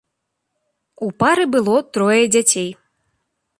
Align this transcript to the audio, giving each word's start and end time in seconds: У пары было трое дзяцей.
У 1.09 1.09
пары 1.25 1.45
было 1.57 1.77
трое 1.99 2.19
дзяцей. 2.35 2.69